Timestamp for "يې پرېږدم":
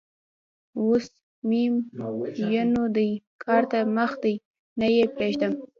4.95-5.53